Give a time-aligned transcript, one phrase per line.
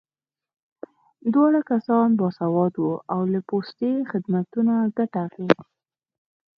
[1.33, 5.59] دواړه کسان باسواده وو او له پوستي خدمتونو ګټه اخیست